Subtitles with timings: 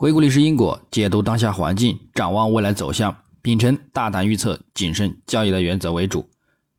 [0.00, 6.30] 回顾历史因果，解读当下环境，展望未来走向，秉承大胆预测、谨慎交易的原则为主。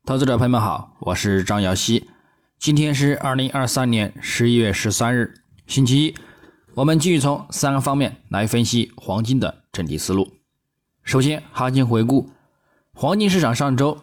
[0.06, 2.08] 投资者朋友们好，我是张瑶希。
[2.58, 5.34] 今天是二零二三年十一月十三日，
[5.66, 6.14] 星期一。
[6.72, 10.32] 我们继续从三个方面来分析黄金的整体思路。
[11.02, 12.30] 首先，行情回顾，
[12.94, 13.98] 黄金市场上周，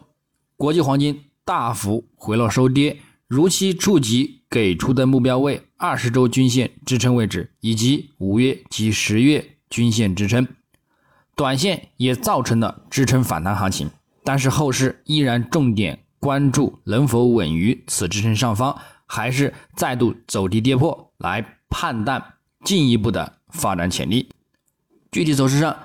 [0.55, 5.63] 国际黄金大幅回落收跌，如期触及给出的目标位。
[5.79, 10.47] 二十周均线支撑位置以及五月及十月均线支撑，
[11.35, 13.91] 短线也造成了支撑反弹行情，
[14.23, 22.33] 但是后市依然重点关注能否稳于此支撑上方，还是再度走低跌破来判断
[22.65, 24.29] 进一步的发展潜力。
[25.11, 25.77] 具体走势上，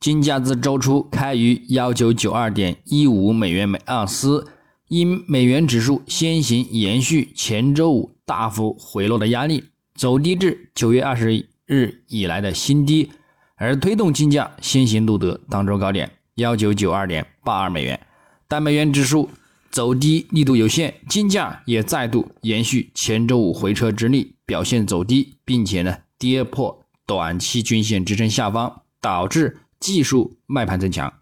[0.00, 4.48] 金价自周初开于幺九九二点一五美元每盎司。
[4.88, 13.10] 因美元指数先行延续前周五大幅回落的压力，走低至九月二十日以来的新低，
[13.56, 18.00] 而推动金价先行录得当周高点幺九九二点八二美元。
[18.48, 19.28] 但美元指数
[19.70, 31.12] 走低力度有限，金价也再度延续前周五回撤之力，表现走低，并且呢跌破短期均线支撑下方，导致技术卖盘增强，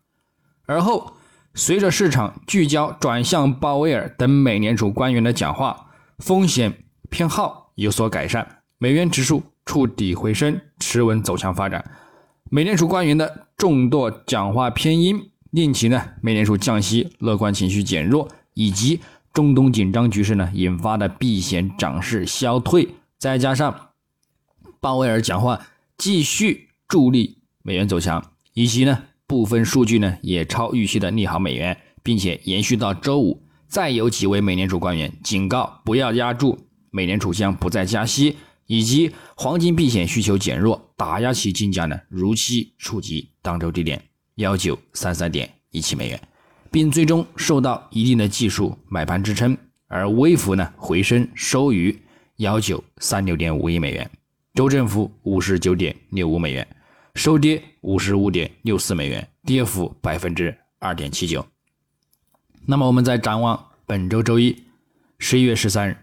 [0.66, 1.15] 而后。
[1.58, 5.86] 随着市场聚焦转向鲍威尔等美联储官员的讲话，
[6.18, 11.90] 风险偏好有所改善，美元指数触底回升，持稳走强发展。
[12.50, 19.00] 美联储官员的众多讲话偏鹰，令其呢美联储降息乐观情绪减弱，以及
[19.32, 23.92] 中东紧张局势呢引发的避险涨势消退，再加上
[24.78, 29.04] 鲍威尔讲话继续助力美元走强，以及呢。
[29.26, 36.58] 部分数据呢也超预期的利好美元，并且延续到周五，再有几位美联储官员警告不要压住
[36.90, 44.00] 美联储将不再加息，以及黄金避险需求减弱，打压其金价呢如期触及当周低点
[44.36, 46.20] 幺九三三点一七美元，
[46.70, 49.56] 并最终受到一定的技术买盘支撑，
[49.88, 51.96] 而微幅呢回升收于
[52.36, 54.08] 幺九三六点五亿美元，
[54.54, 56.66] 周振幅五十九点六五美元。
[57.16, 61.46] 收跌五十五点六四美元，跌幅百分之二点七九。
[62.66, 64.64] 那么，我们再展望本周周一，
[65.18, 65.96] 十一月十三日，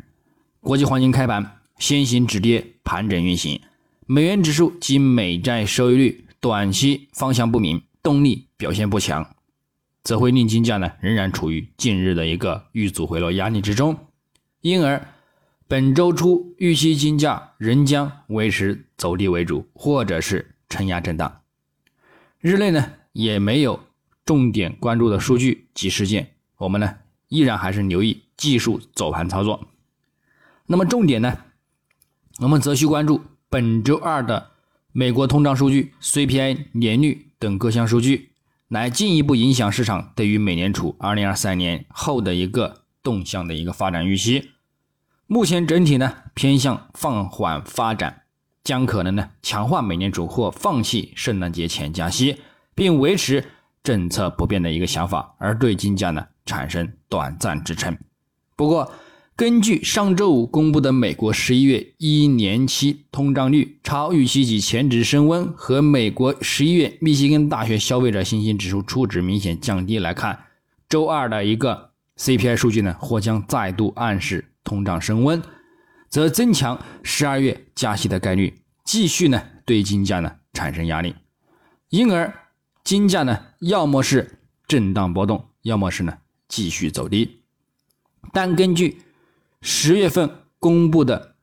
[0.60, 3.62] 国际黄金开盘先行止跌盘整运行，
[4.08, 9.36] 美元指数及美债收益率短期方向不明，动力表现不强，
[10.04, 13.96] 则会令金价呢仍然处于近日的一个遇阻回落压力之中。
[14.62, 15.08] 因而，
[15.68, 20.50] 本周初预期金价仍将维持走低为主，或者是。
[20.74, 21.42] 承压震荡，
[22.40, 23.80] 日内呢也没有
[24.26, 26.96] 重点关注的数据及事件，我们呢
[27.28, 29.68] 依然还是留意技术走盘操作。
[30.66, 31.38] 那么重点呢，
[32.40, 34.50] 我们则需关注本周二的
[34.92, 38.32] 美国通胀数据、CPI 年率等各项数据，
[38.68, 44.50] 来进一步影响市场对于美联储2023年后的一个动向的一个发展预期。
[45.28, 48.23] 目前整体呢偏向放缓发展。
[48.64, 52.38] 将可能呢强化美联储或放弃圣诞节前加息，
[52.74, 53.44] 并维持
[53.84, 57.98] 政策不变的一个想法，而对金价呢产生短暂支撑。
[58.56, 58.92] 不过，
[59.36, 70.40] 根据上周五公布的美国十一月一年期通胀率超预期及前值升温，和美国十一月密歇根大学消费者信心指数初值明显降低来看，
[70.88, 75.42] 周二的一个 CPI 数据呢或将再度暗示通胀升温。
[76.14, 81.16] 则增强十二月加息的概率，继续呢对金价呢产生压力，
[81.90, 82.32] 因而
[82.84, 84.38] 金价呢要么是
[84.68, 87.42] 震荡波动，要么是呢继续走低。
[88.32, 89.02] 但根据
[89.64, 90.30] 十月份
[90.60, 91.34] 公布的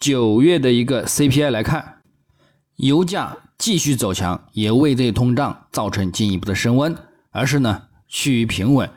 [0.00, 2.00] 九月的一个 CPI 来看，
[2.76, 6.96] 油价继续走强，也未对通胀造成进一步的升温，
[7.30, 8.90] 而是呢趋于平稳。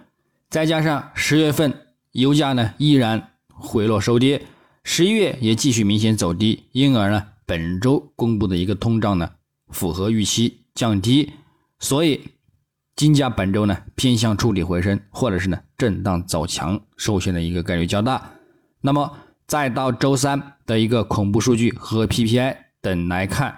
[0.50, 4.42] 再加上十月份油价呢依然回落收跌。
[4.84, 9.32] 十一月也继续明显走低，因而呢，本周公布的一个通胀呢
[9.70, 11.32] 符合预期降低，
[11.80, 12.22] 所以
[12.96, 18.32] 金价本周呢偏向触底回升，或者是呢震荡走强受限的一个概率较大。
[18.82, 23.56] 那么再到周三的一个恐怖数据和 PPI 等来看，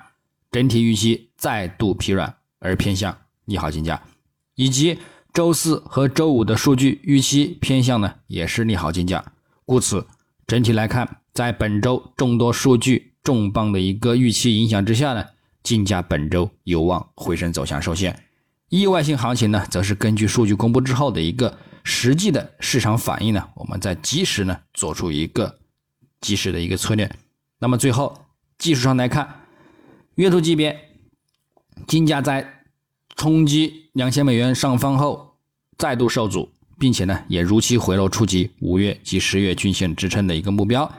[0.52, 4.02] 整体预期再度疲软而偏向利好金价，
[4.56, 4.98] 以及
[5.34, 9.24] 周四和周五的数据预期偏向呢也是利好金价，
[9.66, 10.06] 故此
[10.46, 11.21] 整体来看。
[11.34, 15.26] 在本周众多数据重磅的一个预期影响之下呢，
[15.64, 18.24] 金价本周有望回升走向受限。
[18.70, 25.60] 意外性行情呢，则是根据数据公布之后的一个实际的市场反应呢，我们在及时呢做出一个
[26.20, 27.10] 及时的一个策略。
[27.60, 28.26] 那么最后
[28.58, 29.42] 技术上来看，
[30.16, 30.90] 月图级别，
[31.88, 32.64] 金价在
[33.16, 35.36] 冲击两千美元上方后
[35.78, 36.50] 再度受阻，
[36.80, 40.92] 并且呢也如期回落触及五月及十月均线支撑的一个目标，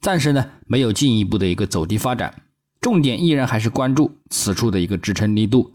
[0.00, 2.42] 暂时呢没有进一步的一个走低发展，
[2.80, 5.74] 重点依然还是关注此处的一个支撑力度。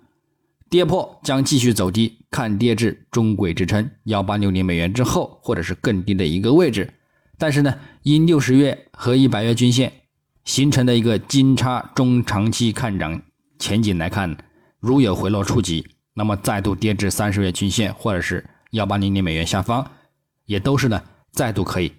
[0.69, 6.91] 跌破将继续走低，看跌至中轨支撑幺八六零美元之后，或者是更低的一个位置。
[7.37, 9.91] 但是呢，因六十月和一百月均线
[10.45, 13.21] 形成的一个金叉中长期看涨
[13.59, 14.35] 前景来看，
[14.79, 15.85] 如有回落触及，
[16.15, 19.91] 那么再度跌至三十月均线或者是幺八零零美元下方，
[20.45, 21.91] 也都是呢再度可以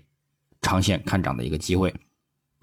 [0.62, 1.94] 长线看涨的一个机会。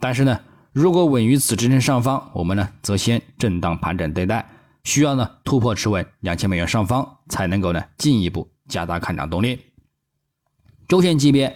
[0.02, 0.42] 但是呢，
[0.74, 4.50] 如果稳于此支撑上方，我们呢则先震荡盘整对待。
[4.84, 9.60] 需要呢突破持稳两千美元上方，才能够呢进一步加大看涨动力。
[10.88, 11.56] 周线级别，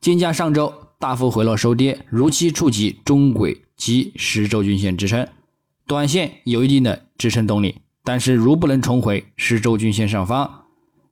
[0.00, 5.28] 金价上周大幅回落收跌，如期触及中轨及十周均线支撑，
[5.86, 7.82] 短线有一定的支撑动力。
[8.02, 10.64] 但是如不能重回十周均线上方，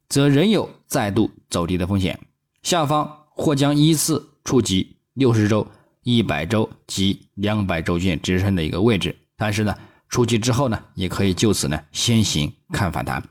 [0.09, 2.19] 则仍有再度走低的风险。
[2.63, 5.67] 下方或将依次触及六十周、
[6.03, 9.17] 一百周及两百周线支撑的一个位置。
[9.37, 9.75] 但是呢。
[10.11, 13.23] 出击之后呢，也可以就此呢先行看反弹，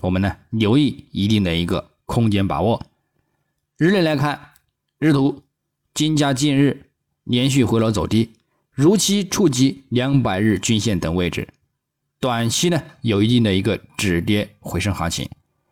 [0.00, 2.82] 我们呢留意一定的一个空间把握。
[3.76, 4.54] 日内来看，
[4.98, 5.42] 日图
[5.92, 6.86] 金价近日
[7.24, 8.32] 连续回落走低，
[8.72, 11.46] 如期触及两百日均线等位置，
[12.18, 15.28] 短期呢有一定的一个止跌回升行情，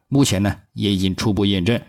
[0.08, 1.80] 目前呢也已经初步验证。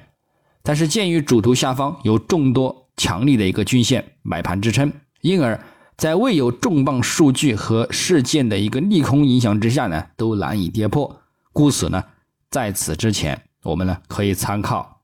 [0.63, 4.91] 但是鉴于主图下方有众多强力的一个均线买盘支撑，
[5.21, 5.59] 因而。
[5.97, 11.21] 在未有重磅数据和事件的一个利空影响之下呢，都难以跌破。
[11.53, 12.03] 故此呢，
[12.49, 15.03] 在此之前，我们呢可以参考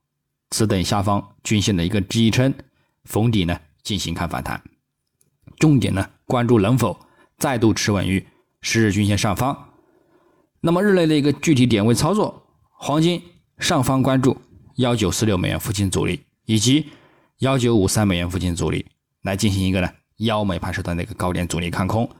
[0.50, 2.52] 此等下方均线的一个支撑
[3.04, 4.60] 逢底呢进行看反弹。
[5.60, 6.98] 重点呢关注能否
[7.36, 8.26] 再度持稳于
[8.60, 9.68] 十日均线上方。
[10.60, 12.42] 那么日内的一个具体点位操作，
[12.72, 13.22] 黄金
[13.60, 14.36] 上方关注
[14.76, 16.86] 幺九四六美元附近阻力以及
[17.38, 18.84] 幺九五三美元附近阻力
[19.22, 19.88] 来进行一个呢。
[20.16, 22.10] 幺美盘时段的一个高点阻力看空，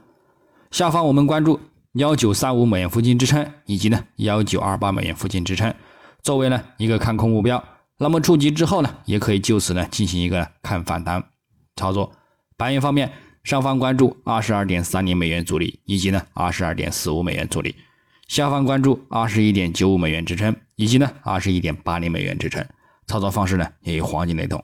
[0.71, 1.59] 下方我们关注
[1.95, 5.75] 幺九三五美元附近支撑，以及呢幺九二八美元附近支撑，
[6.23, 7.61] 作为呢一个看空目标。
[7.97, 11.21] 那么触及之后呢，也可以就此呢进行一个看反弹
[11.75, 12.13] 操作。
[12.55, 13.11] 白银方面，
[13.43, 17.73] 上方关注二十二点三零美元阻力，以及呢二十二点四五美元阻力；
[18.29, 22.65] 下方关注二十一点九五美元支撑，以及呢二十一点八零美元支撑。
[23.07, 24.63] 操作方式呢也与黄金雷同。